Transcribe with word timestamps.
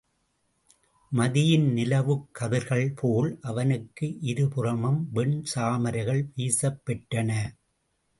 மதியின் 1.11 1.67
நிலவுக் 1.71 2.23
கதிர்கள்போல 2.39 3.37
அவனுக்கு 3.41 4.17
இருபுறமும் 4.21 5.07
வெண் 5.11 5.43
சாமரைகள் 5.55 6.23
வீசப்பெற்றன. 6.37 7.29